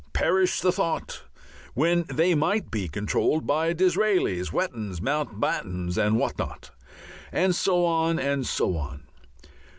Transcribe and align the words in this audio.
Perish 0.13 0.61
the 0.61 0.71
thought! 0.71 1.25
When 1.75 2.05
they 2.11 2.33
might 2.33 2.71
be 2.71 2.87
controlled 2.87 3.45
by 3.45 3.71
Disraelis, 3.71 4.51
Wettins, 4.51 4.99
Mount 4.99 5.39
Battens, 5.39 5.95
and 5.95 6.17
what 6.17 6.39
not! 6.39 6.71
And 7.31 7.53
so 7.53 7.85
on 7.85 8.17
and 8.17 8.43
so 8.47 8.75
on. 8.77 9.03